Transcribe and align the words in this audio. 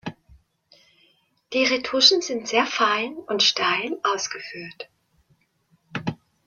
Die 1.53 1.63
Retuschen 1.63 2.23
sind 2.23 2.47
sehr 2.47 2.65
fein 2.65 3.17
und 3.27 3.43
steil 3.43 3.99
ausgeführt. 4.01 4.89